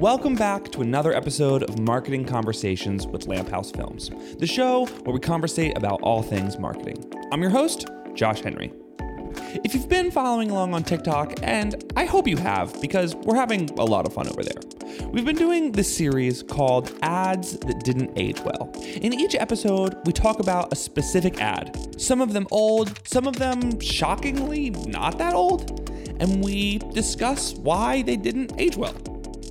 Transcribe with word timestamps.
Welcome 0.00 0.34
back 0.34 0.70
to 0.70 0.80
another 0.80 1.12
episode 1.12 1.62
of 1.62 1.78
Marketing 1.78 2.24
Conversations 2.24 3.06
with 3.06 3.26
Lamp 3.26 3.50
House 3.50 3.70
Films, 3.70 4.10
the 4.38 4.46
show 4.46 4.86
where 4.86 5.12
we 5.12 5.20
conversate 5.20 5.76
about 5.76 6.00
all 6.00 6.22
things 6.22 6.58
marketing. 6.58 7.04
I'm 7.30 7.42
your 7.42 7.50
host, 7.50 7.86
Josh 8.14 8.40
Henry. 8.40 8.72
If 9.62 9.74
you've 9.74 9.90
been 9.90 10.10
following 10.10 10.50
along 10.50 10.72
on 10.72 10.84
TikTok, 10.84 11.34
and 11.42 11.84
I 11.96 12.06
hope 12.06 12.26
you 12.26 12.38
have, 12.38 12.80
because 12.80 13.14
we're 13.14 13.36
having 13.36 13.68
a 13.78 13.84
lot 13.84 14.06
of 14.06 14.14
fun 14.14 14.26
over 14.28 14.42
there, 14.42 15.08
we've 15.10 15.26
been 15.26 15.36
doing 15.36 15.70
this 15.70 15.94
series 15.94 16.42
called 16.42 16.96
Ads 17.02 17.58
That 17.58 17.84
Didn't 17.84 18.18
Age 18.18 18.40
Well. 18.40 18.72
In 19.02 19.12
each 19.12 19.34
episode, 19.34 19.98
we 20.06 20.14
talk 20.14 20.40
about 20.40 20.72
a 20.72 20.76
specific 20.76 21.42
ad, 21.42 22.00
some 22.00 22.22
of 22.22 22.32
them 22.32 22.46
old, 22.50 23.06
some 23.06 23.26
of 23.26 23.36
them 23.36 23.78
shockingly 23.80 24.70
not 24.70 25.18
that 25.18 25.34
old, 25.34 25.90
and 26.20 26.42
we 26.42 26.78
discuss 26.94 27.52
why 27.56 28.00
they 28.00 28.16
didn't 28.16 28.54
age 28.58 28.78
well. 28.78 28.94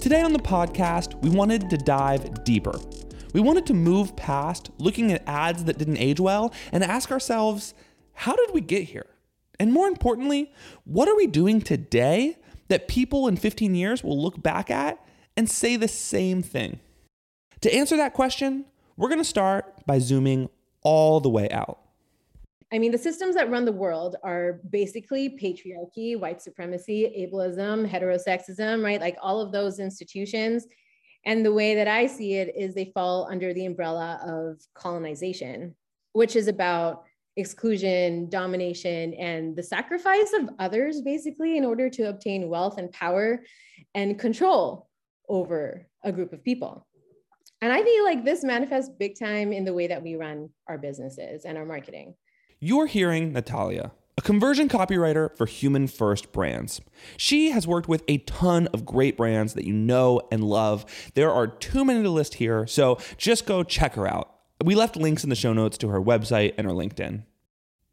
Today 0.01 0.21
on 0.21 0.31
the 0.31 0.39
podcast, 0.39 1.21
we 1.21 1.29
wanted 1.29 1.69
to 1.69 1.77
dive 1.77 2.45
deeper. 2.45 2.79
We 3.33 3.41
wanted 3.41 3.65
to 3.65 3.73
move 3.73 4.15
past 4.15 4.71
looking 4.77 5.11
at 5.11 5.27
ads 5.27 5.65
that 5.65 5.77
didn't 5.77 5.97
age 5.97 6.21
well 6.21 6.53
and 6.71 6.85
ask 6.85 7.11
ourselves, 7.11 7.73
how 8.13 8.33
did 8.33 8.51
we 8.53 8.61
get 8.61 8.83
here? 8.83 9.07
And 9.59 9.73
more 9.73 9.89
importantly, 9.89 10.53
what 10.85 11.09
are 11.09 11.17
we 11.17 11.27
doing 11.27 11.59
today 11.59 12.37
that 12.69 12.87
people 12.87 13.27
in 13.27 13.35
15 13.35 13.75
years 13.75 14.01
will 14.01 14.17
look 14.17 14.41
back 14.41 14.71
at 14.71 15.05
and 15.35 15.49
say 15.49 15.75
the 15.75 15.89
same 15.89 16.41
thing? 16.43 16.79
To 17.59 17.75
answer 17.75 17.97
that 17.97 18.13
question, 18.13 18.63
we're 18.95 19.09
going 19.09 19.19
to 19.19 19.25
start 19.25 19.85
by 19.85 19.99
zooming 19.99 20.49
all 20.81 21.19
the 21.19 21.29
way 21.29 21.49
out. 21.49 21.77
I 22.71 22.77
mean, 22.77 22.91
the 22.91 22.97
systems 22.97 23.35
that 23.35 23.49
run 23.49 23.65
the 23.65 23.71
world 23.71 24.15
are 24.23 24.59
basically 24.69 25.29
patriarchy, 25.29 26.19
white 26.19 26.41
supremacy, 26.41 27.27
ableism, 27.27 27.89
heterosexism, 27.89 28.83
right? 28.83 29.01
Like 29.01 29.17
all 29.21 29.41
of 29.41 29.51
those 29.51 29.79
institutions. 29.79 30.67
And 31.25 31.43
the 31.43 31.53
way 31.53 31.75
that 31.75 31.87
I 31.87 32.05
see 32.05 32.35
it 32.35 32.53
is 32.55 32.73
they 32.73 32.91
fall 32.93 33.27
under 33.29 33.53
the 33.53 33.65
umbrella 33.65 34.19
of 34.25 34.61
colonization, 34.75 35.75
which 36.13 36.35
is 36.35 36.47
about 36.47 37.05
exclusion, 37.37 38.29
domination, 38.29 39.13
and 39.15 39.55
the 39.55 39.63
sacrifice 39.63 40.31
of 40.33 40.49
others, 40.59 41.01
basically, 41.01 41.57
in 41.57 41.65
order 41.65 41.89
to 41.89 42.09
obtain 42.09 42.49
wealth 42.49 42.77
and 42.77 42.91
power 42.91 43.43
and 43.95 44.19
control 44.19 44.89
over 45.27 45.87
a 46.03 46.11
group 46.11 46.33
of 46.33 46.43
people. 46.43 46.85
And 47.61 47.73
I 47.73 47.83
feel 47.83 48.03
like 48.03 48.23
this 48.23 48.43
manifests 48.43 48.91
big 48.97 49.19
time 49.19 49.51
in 49.51 49.65
the 49.65 49.73
way 49.73 49.87
that 49.87 50.03
we 50.03 50.15
run 50.15 50.49
our 50.67 50.77
businesses 50.77 51.45
and 51.45 51.57
our 51.57 51.65
marketing. 51.65 52.15
You're 52.61 52.87
hearing 52.87 53.31
Natalia, 53.31 53.93
a 54.17 54.21
conversion 54.21 54.67
copywriter 54.67 55.33
for 55.37 55.45
Human 55.45 55.87
First 55.87 56.33
Brands. 56.33 56.81
She 57.15 57.51
has 57.51 57.65
worked 57.65 57.87
with 57.87 58.03
a 58.09 58.17
ton 58.17 58.67
of 58.73 58.85
great 58.85 59.15
brands 59.15 59.53
that 59.53 59.63
you 59.63 59.71
know 59.71 60.19
and 60.29 60.43
love. 60.43 60.83
There 61.13 61.31
are 61.31 61.47
too 61.47 61.85
many 61.85 62.03
to 62.03 62.09
list 62.09 62.33
here, 62.33 62.67
so 62.67 62.99
just 63.15 63.45
go 63.45 63.63
check 63.63 63.93
her 63.93 64.05
out. 64.05 64.35
We 64.61 64.75
left 64.75 64.97
links 64.97 65.23
in 65.23 65.29
the 65.29 65.37
show 65.37 65.53
notes 65.53 65.77
to 65.77 65.87
her 65.87 66.01
website 66.01 66.53
and 66.57 66.67
her 66.67 66.73
LinkedIn. 66.73 67.23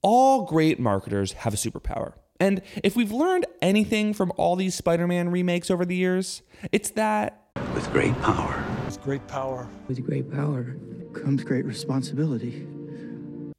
All 0.02 0.42
great 0.46 0.80
marketers 0.80 1.34
have 1.34 1.54
a 1.54 1.56
superpower. 1.56 2.14
And 2.40 2.60
if 2.82 2.96
we've 2.96 3.12
learned 3.12 3.46
anything 3.62 4.14
from 4.14 4.32
all 4.36 4.56
these 4.56 4.74
Spider 4.74 5.06
Man 5.06 5.28
remakes 5.28 5.70
over 5.70 5.84
the 5.84 5.94
years, 5.94 6.42
it's 6.72 6.90
that. 6.90 7.40
With 7.72 7.88
great 7.92 8.20
power. 8.22 8.64
With 8.84 9.00
great 9.00 9.28
power. 9.28 9.68
With 9.86 10.04
great 10.04 10.28
power 10.32 10.74
comes 11.14 11.44
great 11.44 11.66
responsibility. 11.66 12.66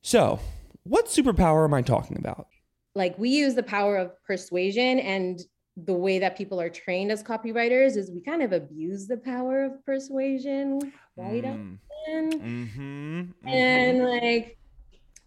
So, 0.02 0.42
what 0.88 1.06
superpower 1.06 1.66
am 1.66 1.74
I 1.74 1.82
talking 1.82 2.18
about? 2.18 2.48
Like 2.96 3.18
we 3.18 3.30
use 3.30 3.56
the 3.56 3.64
power 3.64 3.98
of 3.98 4.12
persuasion 4.24 5.00
and 5.00 5.40
the 5.86 5.94
way 5.94 6.18
that 6.18 6.36
people 6.36 6.60
are 6.60 6.70
trained 6.70 7.12
as 7.12 7.22
copywriters 7.24 7.98
is 7.98 8.10
we 8.10 8.22
kind 8.22 8.42
of 8.42 8.52
abuse 8.52 9.06
the 9.06 9.18
power 9.18 9.64
of 9.64 9.86
persuasion 9.86 10.80
right 11.16 11.44
mm. 11.44 11.78
mm-hmm, 12.10 12.40
mm-hmm. 12.40 13.48
and 13.48 14.04
like 14.04 14.58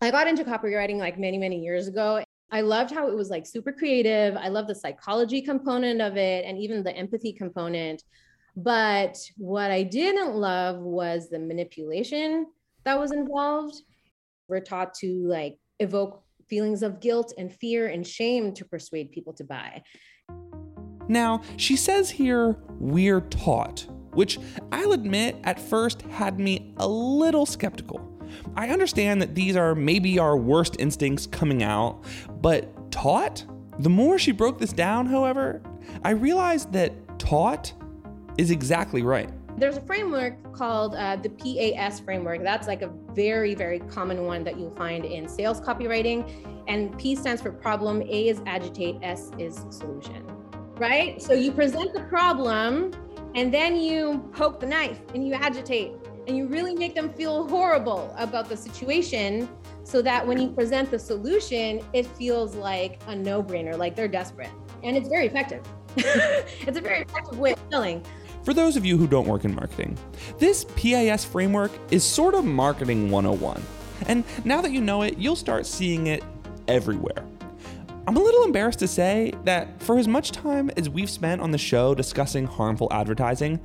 i 0.02 0.10
got 0.10 0.26
into 0.26 0.42
copywriting 0.42 0.96
like 0.96 1.20
many 1.20 1.38
many 1.38 1.60
years 1.60 1.86
ago 1.86 2.20
i 2.50 2.60
loved 2.60 2.92
how 2.92 3.08
it 3.08 3.14
was 3.14 3.30
like 3.30 3.46
super 3.46 3.70
creative 3.70 4.36
i 4.38 4.48
love 4.48 4.66
the 4.66 4.74
psychology 4.74 5.40
component 5.40 6.00
of 6.00 6.16
it 6.16 6.44
and 6.44 6.58
even 6.58 6.82
the 6.82 6.96
empathy 6.96 7.32
component 7.32 8.02
but 8.56 9.16
what 9.36 9.70
i 9.70 9.84
didn't 9.84 10.34
love 10.34 10.80
was 10.80 11.28
the 11.28 11.38
manipulation 11.38 12.44
that 12.82 12.98
was 12.98 13.12
involved 13.12 13.82
we're 14.50 14.60
taught 14.60 14.92
to 14.94 15.26
like 15.26 15.56
evoke 15.78 16.22
feelings 16.48 16.82
of 16.82 17.00
guilt 17.00 17.32
and 17.38 17.52
fear 17.52 17.86
and 17.86 18.06
shame 18.06 18.52
to 18.54 18.64
persuade 18.64 19.12
people 19.12 19.32
to 19.32 19.44
buy. 19.44 19.82
Now, 21.08 21.42
she 21.56 21.76
says 21.76 22.10
here, 22.10 22.56
we're 22.78 23.20
taught, 23.20 23.86
which 24.12 24.38
I'll 24.72 24.92
admit 24.92 25.36
at 25.44 25.60
first 25.60 26.02
had 26.02 26.38
me 26.38 26.74
a 26.76 26.88
little 26.88 27.46
skeptical. 27.46 28.06
I 28.56 28.68
understand 28.68 29.22
that 29.22 29.34
these 29.34 29.56
are 29.56 29.74
maybe 29.74 30.18
our 30.18 30.36
worst 30.36 30.76
instincts 30.78 31.26
coming 31.26 31.62
out, 31.62 32.04
but 32.40 32.92
taught? 32.92 33.44
The 33.78 33.90
more 33.90 34.18
she 34.18 34.32
broke 34.32 34.58
this 34.58 34.72
down, 34.72 35.06
however, 35.06 35.62
I 36.04 36.10
realized 36.10 36.72
that 36.72 36.92
taught 37.18 37.72
is 38.38 38.50
exactly 38.50 39.02
right 39.02 39.30
there's 39.60 39.76
a 39.76 39.80
framework 39.82 40.52
called 40.54 40.94
uh, 40.94 41.16
the 41.16 41.28
PAS 41.28 42.00
framework. 42.00 42.42
That's 42.42 42.66
like 42.66 42.80
a 42.80 42.90
very, 43.12 43.54
very 43.54 43.78
common 43.78 44.24
one 44.24 44.42
that 44.44 44.58
you'll 44.58 44.74
find 44.74 45.04
in 45.04 45.28
sales 45.28 45.60
copywriting. 45.60 46.64
And 46.66 46.98
P 46.98 47.14
stands 47.14 47.42
for 47.42 47.52
problem, 47.52 48.02
A 48.02 48.28
is 48.28 48.40
agitate, 48.46 48.96
S 49.02 49.30
is 49.38 49.66
solution, 49.70 50.26
right? 50.76 51.20
So 51.20 51.34
you 51.34 51.52
present 51.52 51.92
the 51.92 52.04
problem 52.04 52.92
and 53.34 53.52
then 53.52 53.76
you 53.76 54.30
poke 54.32 54.60
the 54.60 54.66
knife 54.66 55.00
and 55.14 55.26
you 55.26 55.34
agitate 55.34 55.92
and 56.26 56.36
you 56.36 56.46
really 56.46 56.74
make 56.74 56.94
them 56.94 57.12
feel 57.12 57.46
horrible 57.46 58.14
about 58.18 58.48
the 58.48 58.56
situation 58.56 59.48
so 59.84 60.00
that 60.00 60.26
when 60.26 60.40
you 60.40 60.48
present 60.48 60.90
the 60.90 60.98
solution, 60.98 61.82
it 61.92 62.06
feels 62.06 62.54
like 62.54 63.00
a 63.08 63.14
no 63.14 63.42
brainer, 63.42 63.76
like 63.76 63.94
they're 63.94 64.08
desperate. 64.08 64.50
And 64.82 64.96
it's 64.96 65.08
very 65.08 65.26
effective. 65.26 65.62
it's 65.96 66.78
a 66.78 66.80
very 66.80 67.02
effective 67.02 67.38
way 67.38 67.52
of 67.52 67.58
selling. 67.70 68.04
For 68.42 68.54
those 68.54 68.76
of 68.76 68.86
you 68.86 68.96
who 68.96 69.06
don't 69.06 69.26
work 69.26 69.44
in 69.44 69.54
marketing, 69.54 69.98
this 70.38 70.64
PAS 70.76 71.24
framework 71.24 71.72
is 71.90 72.02
sort 72.02 72.34
of 72.34 72.44
marketing 72.44 73.10
101. 73.10 73.62
And 74.06 74.24
now 74.44 74.62
that 74.62 74.72
you 74.72 74.80
know 74.80 75.02
it, 75.02 75.18
you'll 75.18 75.36
start 75.36 75.66
seeing 75.66 76.06
it 76.06 76.24
everywhere. 76.66 77.26
I'm 78.06 78.16
a 78.16 78.20
little 78.20 78.44
embarrassed 78.44 78.78
to 78.78 78.88
say 78.88 79.34
that 79.44 79.82
for 79.82 79.98
as 79.98 80.08
much 80.08 80.32
time 80.32 80.70
as 80.78 80.88
we've 80.88 81.10
spent 81.10 81.42
on 81.42 81.50
the 81.50 81.58
show 81.58 81.94
discussing 81.94 82.46
harmful 82.46 82.88
advertising, 82.90 83.60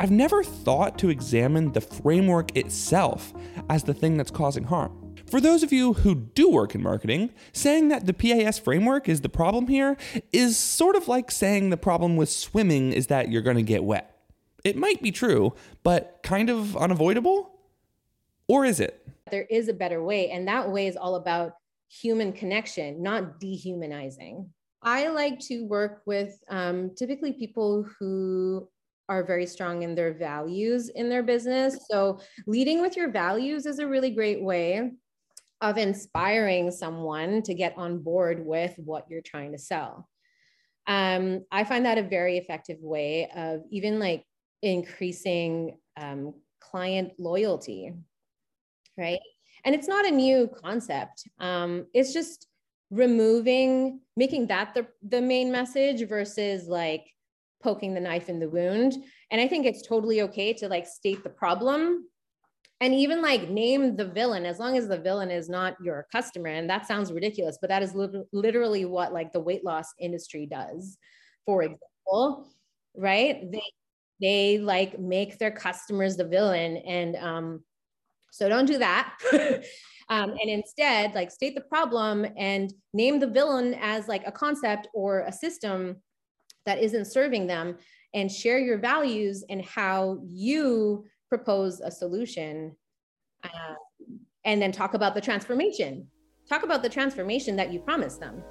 I've 0.00 0.10
never 0.10 0.42
thought 0.42 0.98
to 0.98 1.08
examine 1.08 1.72
the 1.72 1.80
framework 1.80 2.56
itself 2.56 3.32
as 3.70 3.84
the 3.84 3.94
thing 3.94 4.16
that's 4.16 4.32
causing 4.32 4.64
harm. 4.64 5.14
For 5.30 5.40
those 5.40 5.62
of 5.62 5.72
you 5.72 5.92
who 5.92 6.14
do 6.14 6.50
work 6.50 6.74
in 6.74 6.82
marketing, 6.82 7.30
saying 7.52 7.88
that 7.88 8.06
the 8.06 8.12
PAS 8.12 8.58
framework 8.58 9.08
is 9.08 9.20
the 9.20 9.28
problem 9.28 9.68
here 9.68 9.96
is 10.32 10.56
sort 10.56 10.96
of 10.96 11.08
like 11.08 11.30
saying 11.30 11.70
the 11.70 11.76
problem 11.76 12.16
with 12.16 12.28
swimming 12.28 12.92
is 12.92 13.06
that 13.06 13.30
you're 13.30 13.42
going 13.42 13.56
to 13.56 13.62
get 13.62 13.84
wet. 13.84 14.15
It 14.66 14.74
might 14.74 15.00
be 15.00 15.12
true, 15.12 15.54
but 15.84 16.18
kind 16.24 16.50
of 16.50 16.76
unavoidable? 16.76 17.60
Or 18.48 18.64
is 18.64 18.80
it? 18.80 19.06
There 19.30 19.46
is 19.48 19.68
a 19.68 19.72
better 19.72 20.02
way, 20.02 20.30
and 20.30 20.48
that 20.48 20.68
way 20.68 20.88
is 20.88 20.96
all 20.96 21.14
about 21.14 21.52
human 21.88 22.32
connection, 22.32 23.00
not 23.00 23.38
dehumanizing. 23.38 24.50
I 24.82 25.06
like 25.06 25.38
to 25.42 25.64
work 25.66 26.02
with 26.04 26.42
um, 26.50 26.90
typically 26.96 27.32
people 27.32 27.86
who 27.96 28.68
are 29.08 29.22
very 29.22 29.46
strong 29.46 29.82
in 29.82 29.94
their 29.94 30.12
values 30.12 30.88
in 30.88 31.08
their 31.08 31.22
business. 31.22 31.86
So, 31.88 32.18
leading 32.48 32.80
with 32.80 32.96
your 32.96 33.12
values 33.12 33.66
is 33.66 33.78
a 33.78 33.86
really 33.86 34.10
great 34.10 34.42
way 34.42 34.90
of 35.60 35.78
inspiring 35.78 36.72
someone 36.72 37.40
to 37.42 37.54
get 37.54 37.74
on 37.76 38.00
board 38.00 38.44
with 38.44 38.74
what 38.78 39.06
you're 39.08 39.20
trying 39.22 39.52
to 39.52 39.58
sell. 39.58 40.08
Um, 40.88 41.44
I 41.52 41.62
find 41.62 41.86
that 41.86 41.98
a 41.98 42.02
very 42.02 42.36
effective 42.36 42.78
way 42.80 43.30
of 43.36 43.62
even 43.70 44.00
like 44.00 44.24
increasing 44.72 45.78
um, 45.96 46.34
client 46.60 47.12
loyalty, 47.18 47.92
right? 48.98 49.20
And 49.64 49.74
it's 49.74 49.88
not 49.88 50.06
a 50.06 50.10
new 50.10 50.48
concept. 50.48 51.28
Um, 51.40 51.86
it's 51.94 52.12
just 52.12 52.46
removing, 52.90 54.00
making 54.16 54.46
that 54.48 54.74
the, 54.74 54.86
the 55.08 55.20
main 55.20 55.50
message 55.50 56.06
versus 56.08 56.68
like 56.68 57.04
poking 57.62 57.94
the 57.94 58.00
knife 58.00 58.28
in 58.28 58.38
the 58.38 58.48
wound. 58.48 58.94
And 59.30 59.40
I 59.40 59.48
think 59.48 59.66
it's 59.66 59.86
totally 59.86 60.22
okay 60.22 60.52
to 60.54 60.68
like 60.68 60.86
state 60.86 61.24
the 61.24 61.30
problem 61.30 62.06
and 62.80 62.92
even 62.92 63.22
like 63.22 63.48
name 63.48 63.96
the 63.96 64.04
villain 64.04 64.44
as 64.44 64.58
long 64.58 64.76
as 64.76 64.86
the 64.86 64.98
villain 64.98 65.30
is 65.30 65.48
not 65.48 65.76
your 65.82 66.06
customer. 66.12 66.48
And 66.48 66.68
that 66.68 66.86
sounds 66.86 67.12
ridiculous, 67.12 67.58
but 67.60 67.68
that 67.70 67.82
is 67.82 67.94
li- 67.94 68.22
literally 68.32 68.84
what 68.84 69.12
like 69.12 69.32
the 69.32 69.40
weight 69.40 69.64
loss 69.64 69.86
industry 69.98 70.46
does, 70.46 70.98
for 71.46 71.62
example, 71.62 72.46
right? 72.94 73.50
They 73.50 73.62
they 74.20 74.58
like 74.58 74.98
make 74.98 75.38
their 75.38 75.50
customers 75.50 76.16
the 76.16 76.24
villain 76.24 76.76
and 76.78 77.16
um, 77.16 77.62
so 78.32 78.48
don't 78.48 78.66
do 78.66 78.78
that 78.78 79.14
um, 80.08 80.30
and 80.30 80.50
instead 80.50 81.14
like 81.14 81.30
state 81.30 81.54
the 81.54 81.60
problem 81.60 82.26
and 82.36 82.72
name 82.92 83.18
the 83.20 83.26
villain 83.26 83.74
as 83.80 84.08
like 84.08 84.26
a 84.26 84.32
concept 84.32 84.88
or 84.94 85.20
a 85.20 85.32
system 85.32 85.96
that 86.66 86.82
isn't 86.82 87.06
serving 87.06 87.46
them 87.46 87.76
and 88.12 88.30
share 88.30 88.58
your 88.58 88.78
values 88.78 89.44
and 89.48 89.64
how 89.64 90.18
you 90.26 91.04
propose 91.28 91.80
a 91.80 91.90
solution. 91.90 92.74
Uh, 93.44 93.74
and 94.44 94.60
then 94.60 94.72
talk 94.72 94.94
about 94.94 95.14
the 95.14 95.20
transformation. 95.20 96.06
Talk 96.48 96.62
about 96.62 96.82
the 96.82 96.88
transformation 96.88 97.56
that 97.56 97.72
you 97.72 97.80
promised 97.80 98.20
them. 98.20 98.42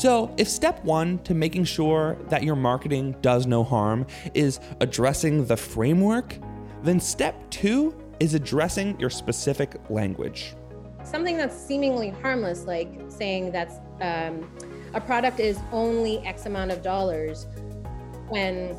So, 0.00 0.34
if 0.38 0.48
step 0.48 0.82
one 0.82 1.18
to 1.24 1.34
making 1.34 1.64
sure 1.64 2.16
that 2.30 2.42
your 2.42 2.56
marketing 2.56 3.16
does 3.20 3.46
no 3.46 3.62
harm 3.62 4.06
is 4.32 4.58
addressing 4.80 5.44
the 5.44 5.58
framework, 5.58 6.38
then 6.82 6.98
step 6.98 7.36
two 7.50 7.94
is 8.18 8.32
addressing 8.32 8.98
your 8.98 9.10
specific 9.10 9.78
language. 9.90 10.54
Something 11.04 11.36
that's 11.36 11.54
seemingly 11.54 12.08
harmless, 12.08 12.64
like 12.64 12.98
saying 13.08 13.52
that 13.52 13.72
um, 14.00 14.50
a 14.94 15.02
product 15.02 15.38
is 15.38 15.58
only 15.70 16.20
X 16.20 16.46
amount 16.46 16.70
of 16.70 16.80
dollars, 16.80 17.46
when 18.30 18.74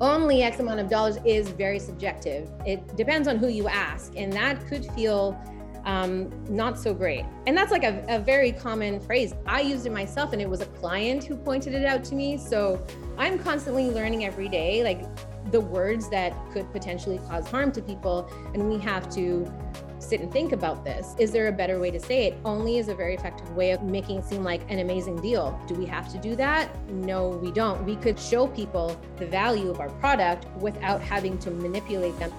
only 0.00 0.42
X 0.42 0.58
amount 0.58 0.80
of 0.80 0.90
dollars 0.90 1.18
is 1.24 1.50
very 1.50 1.78
subjective. 1.78 2.50
It 2.66 2.96
depends 2.96 3.28
on 3.28 3.36
who 3.36 3.46
you 3.46 3.68
ask, 3.68 4.14
and 4.16 4.32
that 4.32 4.66
could 4.66 4.84
feel 4.96 5.40
um, 5.88 6.30
not 6.50 6.78
so 6.78 6.92
great. 6.92 7.24
And 7.46 7.56
that's 7.56 7.72
like 7.72 7.82
a, 7.82 8.04
a 8.08 8.18
very 8.18 8.52
common 8.52 9.00
phrase. 9.00 9.32
I 9.46 9.62
used 9.62 9.86
it 9.86 9.92
myself, 9.92 10.34
and 10.34 10.42
it 10.42 10.48
was 10.48 10.60
a 10.60 10.66
client 10.66 11.24
who 11.24 11.34
pointed 11.34 11.72
it 11.72 11.86
out 11.86 12.04
to 12.04 12.14
me. 12.14 12.36
So 12.36 12.84
I'm 13.16 13.38
constantly 13.38 13.90
learning 13.90 14.26
every 14.26 14.50
day, 14.50 14.84
like 14.84 15.02
the 15.50 15.60
words 15.60 16.10
that 16.10 16.34
could 16.52 16.70
potentially 16.72 17.18
cause 17.26 17.48
harm 17.48 17.72
to 17.72 17.80
people. 17.80 18.30
And 18.52 18.68
we 18.68 18.78
have 18.80 19.08
to 19.14 19.50
sit 19.98 20.20
and 20.20 20.30
think 20.30 20.52
about 20.52 20.84
this. 20.84 21.14
Is 21.18 21.32
there 21.32 21.48
a 21.48 21.52
better 21.52 21.80
way 21.80 21.90
to 21.90 21.98
say 21.98 22.26
it? 22.26 22.36
Only 22.44 22.76
is 22.76 22.88
a 22.88 22.94
very 22.94 23.14
effective 23.14 23.50
way 23.56 23.70
of 23.70 23.82
making 23.82 24.18
it 24.18 24.24
seem 24.26 24.44
like 24.44 24.70
an 24.70 24.80
amazing 24.80 25.16
deal. 25.22 25.58
Do 25.66 25.74
we 25.74 25.86
have 25.86 26.12
to 26.12 26.18
do 26.18 26.36
that? 26.36 26.68
No, 26.90 27.28
we 27.28 27.50
don't. 27.50 27.82
We 27.86 27.96
could 27.96 28.20
show 28.20 28.46
people 28.46 29.00
the 29.16 29.26
value 29.26 29.70
of 29.70 29.80
our 29.80 29.88
product 29.88 30.46
without 30.58 31.00
having 31.00 31.38
to 31.38 31.50
manipulate 31.50 32.16
them. 32.18 32.30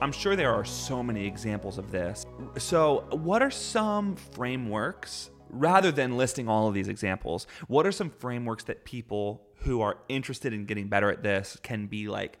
I'm 0.00 0.12
sure 0.12 0.36
there 0.36 0.54
are 0.54 0.64
so 0.64 1.02
many 1.02 1.26
examples 1.26 1.76
of 1.76 1.90
this. 1.90 2.24
So, 2.56 3.06
what 3.10 3.42
are 3.42 3.50
some 3.50 4.14
frameworks, 4.14 5.30
rather 5.50 5.90
than 5.90 6.16
listing 6.16 6.48
all 6.48 6.68
of 6.68 6.74
these 6.74 6.86
examples, 6.86 7.48
what 7.66 7.84
are 7.84 7.92
some 7.92 8.10
frameworks 8.10 8.64
that 8.64 8.84
people 8.84 9.42
who 9.56 9.80
are 9.80 9.98
interested 10.08 10.52
in 10.52 10.66
getting 10.66 10.88
better 10.88 11.10
at 11.10 11.24
this 11.24 11.58
can 11.64 11.86
be 11.86 12.06
like 12.06 12.38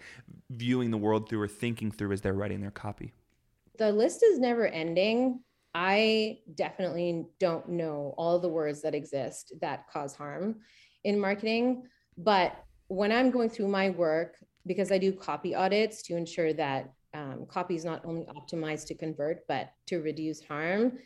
viewing 0.50 0.92
the 0.92 0.96
world 0.96 1.28
through 1.28 1.42
or 1.42 1.48
thinking 1.48 1.90
through 1.90 2.12
as 2.12 2.20
they're 2.20 2.32
writing 2.32 2.60
their 2.60 2.70
copy? 2.70 3.12
The 3.76 3.90
list 3.90 4.22
is 4.22 4.38
never 4.38 4.68
ending. 4.68 5.40
I 5.74 6.38
definitely 6.54 7.26
don't 7.40 7.68
know 7.68 8.14
all 8.16 8.38
the 8.38 8.48
words 8.48 8.82
that 8.82 8.94
exist 8.94 9.52
that 9.60 9.88
cause 9.90 10.14
harm 10.14 10.56
in 11.02 11.18
marketing. 11.18 11.88
But 12.16 12.56
when 12.86 13.10
I'm 13.10 13.30
going 13.30 13.50
through 13.50 13.68
my 13.68 13.90
work, 13.90 14.36
because 14.66 14.92
I 14.92 14.98
do 14.98 15.12
copy 15.12 15.54
audits 15.54 16.02
to 16.02 16.16
ensure 16.16 16.52
that 16.52 16.92
um, 17.18 17.46
copy 17.48 17.74
is 17.74 17.84
not 17.84 18.04
only 18.04 18.24
optimized 18.24 18.86
to 18.86 18.94
convert, 18.94 19.46
but 19.48 19.70
to 19.86 20.00
reduce 20.00 20.40
harm, 20.40 20.98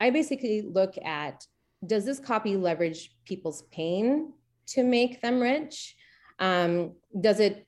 I 0.00 0.10
basically 0.10 0.62
look 0.62 0.94
at 1.04 1.44
does 1.86 2.04
this 2.04 2.20
copy 2.20 2.56
leverage 2.56 3.10
people's 3.24 3.62
pain 3.72 4.32
to 4.68 4.84
make 4.84 5.20
them 5.22 5.40
rich? 5.40 5.96
Um, 6.38 6.92
does 7.20 7.40
it 7.40 7.66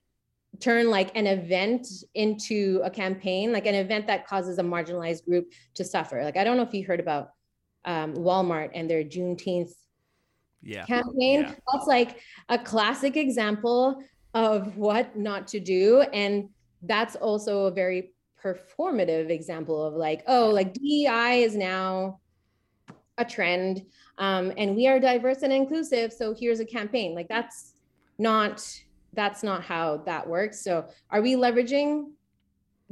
turn 0.61 0.91
like 0.91 1.17
an 1.17 1.27
event 1.27 1.87
into 2.15 2.81
a 2.85 2.91
campaign, 2.91 3.53
like 3.53 3.67
an 3.67 3.75
event 3.75 4.07
that 4.07 4.27
causes 4.27 4.59
a 4.59 4.63
marginalized 4.63 5.25
group 5.25 5.53
to 5.75 5.85
suffer? 5.85 6.23
Like, 6.23 6.37
I 6.37 6.45
don't 6.45 6.57
know 6.57 6.63
if 6.63 6.75
you 6.75 6.85
heard 6.85 7.01
about 7.01 7.31
um, 7.85 8.15
Walmart 8.15 8.71
and 8.75 8.89
their 8.89 9.03
Juneteenth 9.03 9.73
yeah. 10.63 10.85
campaign. 10.85 11.41
Yeah. 11.41 11.55
That's 11.73 11.87
like 11.87 12.21
a 12.49 12.59
classic 12.59 13.17
example 13.17 14.03
of 14.35 14.77
what 14.77 15.17
not 15.17 15.49
to 15.49 15.61
do. 15.61 16.03
And 16.13 16.51
that's 16.83 17.17
also 17.17 17.67
a 17.67 17.71
very 17.71 18.13
performative 18.43 19.31
example 19.31 19.85
of 19.85 19.95
like, 19.95 20.23
oh, 20.27 20.51
like 20.51 20.75
DEI 20.75 21.43
is 21.45 21.55
now 21.55 22.21
a 23.19 23.25
trend 23.25 23.85
um, 24.19 24.53
and 24.57 24.77
we 24.77 24.87
are 24.87 25.01
diverse 25.01 25.43
and 25.43 25.53
inclusive. 25.53 26.13
So 26.13 26.35
here's 26.39 26.61
a 26.61 26.65
campaign. 26.65 27.15
Like 27.15 27.29
that's 27.29 27.75
not 28.19 28.65
that's 29.15 29.43
not 29.43 29.63
how 29.63 29.99
that 30.07 30.27
works. 30.27 30.65
So 30.65 30.87
are 31.11 31.21
we 31.21 31.35
leveraging, 31.35 32.07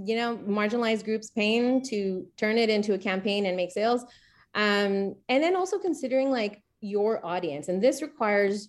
you 0.05 0.17
know, 0.17 0.37
marginalized 0.37 1.05
groups' 1.05 1.31
pain 1.31 1.83
to 1.85 2.27
turn 2.37 2.59
it 2.59 2.69
into 2.69 2.93
a 2.93 2.99
campaign 2.99 3.47
and 3.47 3.57
make 3.57 3.71
sales? 3.71 4.05
Um, 4.55 5.15
and 5.29 5.43
then 5.43 5.57
also 5.57 5.79
considering 5.79 6.31
like 6.31 6.63
your 6.81 7.25
audience, 7.25 7.69
and 7.69 7.83
this 7.83 8.03
requires 8.03 8.69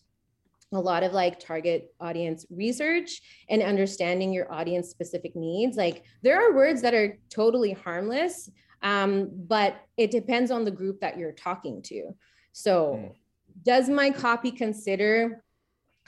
a 0.73 0.79
lot 0.79 1.03
of 1.03 1.11
like 1.13 1.39
target 1.39 1.93
audience 1.99 2.45
research 2.49 3.21
and 3.49 3.61
understanding 3.61 4.31
your 4.31 4.51
audience 4.51 4.89
specific 4.89 5.35
needs. 5.35 5.75
Like 5.75 6.03
there 6.21 6.41
are 6.41 6.55
words 6.55 6.81
that 6.81 6.93
are 6.93 7.17
totally 7.29 7.73
harmless, 7.73 8.49
um, 8.81 9.29
but 9.33 9.75
it 9.97 10.11
depends 10.11 10.49
on 10.49 10.63
the 10.63 10.71
group 10.71 11.01
that 11.01 11.17
you're 11.17 11.33
talking 11.33 11.81
to. 11.83 12.15
So, 12.53 12.99
mm. 12.99 13.15
does 13.63 13.89
my 13.89 14.11
copy 14.11 14.51
consider 14.51 15.43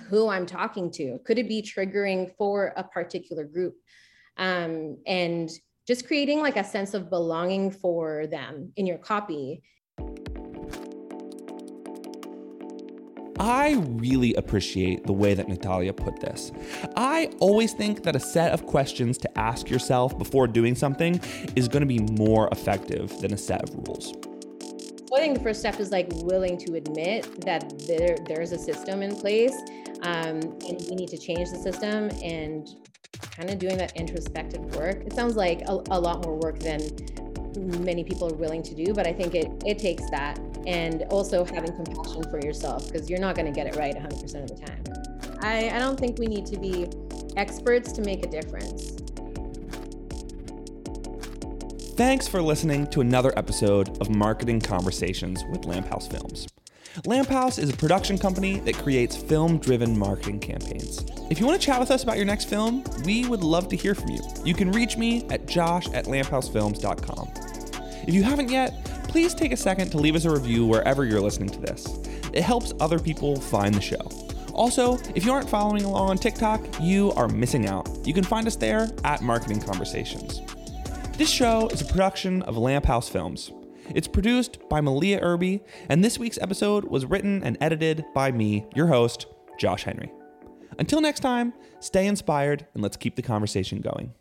who 0.09 0.27
I'm 0.27 0.45
talking 0.45 0.91
to? 0.91 1.19
Could 1.25 1.39
it 1.39 1.47
be 1.47 1.61
triggering 1.61 2.33
for 2.37 2.73
a 2.77 2.83
particular 2.83 3.43
group? 3.43 3.75
Um, 4.37 4.97
and 5.05 5.49
just 5.85 6.07
creating 6.07 6.39
like 6.39 6.57
a 6.57 6.63
sense 6.63 6.93
of 6.93 7.09
belonging 7.09 7.69
for 7.69 8.27
them 8.27 8.71
in 8.77 8.85
your 8.85 8.97
copy 8.97 9.61
I 13.39 13.73
really 13.87 14.33
appreciate 14.35 15.05
the 15.05 15.13
way 15.13 15.33
that 15.33 15.47
Natalia 15.47 15.93
put 15.93 16.19
this. 16.19 16.51
I 16.95 17.31
always 17.39 17.73
think 17.73 18.03
that 18.03 18.15
a 18.15 18.19
set 18.19 18.51
of 18.51 18.65
questions 18.65 19.17
to 19.19 19.37
ask 19.37 19.69
yourself 19.69 20.17
before 20.17 20.47
doing 20.47 20.75
something 20.75 21.19
is 21.55 21.67
going 21.67 21.81
to 21.81 21.87
be 21.87 21.99
more 21.99 22.47
effective 22.51 23.19
than 23.21 23.33
a 23.33 23.37
set 23.37 23.63
of 23.63 23.75
rules. 23.87 24.13
I 25.15 25.19
think 25.19 25.37
the 25.37 25.43
first 25.43 25.59
step 25.59 25.79
is 25.79 25.91
like 25.91 26.07
willing 26.23 26.57
to 26.57 26.73
admit 26.73 27.41
that 27.45 27.87
there 27.87 28.17
there's 28.25 28.51
a 28.51 28.57
system 28.57 29.03
in 29.03 29.15
place, 29.15 29.55
um, 30.01 30.41
and 30.67 30.83
we 30.89 30.95
need 30.95 31.09
to 31.09 31.17
change 31.17 31.51
the 31.51 31.57
system 31.57 32.09
and 32.23 32.67
kind 33.21 33.51
of 33.51 33.59
doing 33.59 33.77
that 33.77 33.95
introspective 33.95 34.75
work. 34.75 35.03
It 35.05 35.13
sounds 35.13 35.35
like 35.35 35.61
a, 35.67 35.81
a 35.91 35.99
lot 35.99 36.25
more 36.25 36.35
work 36.35 36.57
than 36.59 36.81
many 37.83 38.03
people 38.03 38.31
are 38.31 38.35
willing 38.35 38.63
to 38.63 38.73
do, 38.73 38.91
but 38.93 39.05
I 39.05 39.13
think 39.13 39.35
it 39.35 39.51
it 39.65 39.77
takes 39.77 40.09
that 40.09 40.39
and 40.65 41.03
also 41.09 41.43
having 41.43 41.73
compassion 41.75 42.23
for 42.29 42.39
yourself 42.43 42.91
because 42.91 43.09
you're 43.09 43.19
not 43.19 43.35
going 43.35 43.45
to 43.45 43.51
get 43.51 43.67
it 43.67 43.75
right 43.75 43.95
100% 43.95 44.23
of 44.43 44.49
the 44.49 44.65
time. 44.65 44.83
I, 45.41 45.69
I 45.69 45.79
don't 45.79 45.99
think 45.99 46.19
we 46.19 46.27
need 46.27 46.45
to 46.47 46.57
be 46.57 46.87
experts 47.35 47.91
to 47.93 48.01
make 48.01 48.25
a 48.25 48.29
difference. 48.29 48.97
Thanks 51.95 52.27
for 52.27 52.41
listening 52.41 52.87
to 52.87 53.01
another 53.01 53.31
episode 53.37 54.01
of 54.01 54.09
Marketing 54.09 54.59
Conversations 54.59 55.43
with 55.51 55.65
Lamp 55.65 55.87
House 55.87 56.07
Films. 56.07 56.47
Lamp 57.05 57.27
House 57.27 57.57
is 57.57 57.71
a 57.71 57.77
production 57.77 58.17
company 58.17 58.59
that 58.61 58.75
creates 58.75 59.15
film 59.15 59.57
driven 59.57 59.97
marketing 59.97 60.39
campaigns. 60.39 61.03
If 61.29 61.39
you 61.39 61.45
want 61.45 61.59
to 61.59 61.65
chat 61.65 61.79
with 61.79 61.91
us 61.91 62.03
about 62.03 62.17
your 62.17 62.25
next 62.25 62.45
film, 62.45 62.83
we 63.03 63.27
would 63.27 63.43
love 63.43 63.67
to 63.69 63.75
hear 63.75 63.95
from 63.95 64.09
you. 64.09 64.21
You 64.45 64.53
can 64.53 64.71
reach 64.71 64.97
me 64.97 65.25
at 65.29 65.47
josh 65.47 65.87
at 65.89 66.05
lamphousefilms.com. 66.05 67.31
If 68.07 68.13
you 68.13 68.23
haven't 68.23 68.49
yet, 68.49 68.73
please 69.13 69.35
take 69.35 69.51
a 69.51 69.57
second 69.57 69.91
to 69.91 69.99
leave 69.99 70.15
us 70.15 70.25
a 70.25 70.31
review 70.31 70.65
wherever 70.65 71.05
you're 71.05 71.21
listening 71.21 71.47
to 71.47 71.59
this. 71.59 71.85
It 72.33 72.41
helps 72.41 72.73
other 72.79 72.97
people 72.97 73.39
find 73.39 73.71
the 73.71 73.79
show. 73.79 74.01
Also, 74.55 74.97
if 75.13 75.23
you 75.23 75.31
aren't 75.31 75.47
following 75.47 75.83
along 75.83 76.09
on 76.09 76.17
TikTok, 76.17 76.59
you 76.81 77.11
are 77.11 77.27
missing 77.27 77.67
out. 77.67 77.87
You 78.07 78.15
can 78.15 78.23
find 78.23 78.47
us 78.47 78.55
there 78.55 78.89
at 79.03 79.21
Marketing 79.21 79.61
Conversations. 79.61 80.41
This 81.15 81.29
show 81.29 81.67
is 81.67 81.79
a 81.79 81.85
production 81.85 82.41
of 82.41 82.57
Lamp 82.57 82.85
House 82.85 83.07
Films. 83.07 83.51
It's 83.93 84.07
produced 84.07 84.57
by 84.67 84.81
Malia 84.81 85.19
Irby, 85.21 85.61
and 85.89 86.03
this 86.03 86.17
week's 86.17 86.39
episode 86.41 86.83
was 86.85 87.05
written 87.05 87.43
and 87.43 87.55
edited 87.61 88.03
by 88.15 88.31
me, 88.31 88.65
your 88.73 88.87
host, 88.87 89.27
Josh 89.59 89.83
Henry. 89.83 90.11
Until 90.79 91.01
next 91.01 91.19
time, 91.19 91.53
stay 91.81 92.07
inspired 92.07 92.65
and 92.73 92.81
let's 92.81 92.97
keep 92.97 93.15
the 93.15 93.21
conversation 93.21 93.79
going. 93.79 94.11